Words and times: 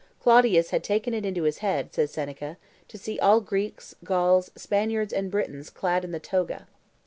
"Claudius 0.19 0.71
had 0.71 0.83
taken 0.83 1.13
it 1.13 1.27
into 1.27 1.43
his 1.43 1.59
head," 1.59 1.93
says 1.93 2.09
Seneca, 2.09 2.57
"to 2.87 2.97
see 2.97 3.19
all 3.19 3.39
Greeks, 3.39 3.93
Gauls, 4.03 4.49
Spaniards, 4.55 5.13
and 5.13 5.29
Britons 5.29 5.69
clad 5.69 6.03
in 6.03 6.11
the 6.11 6.19
toga." 6.19 6.65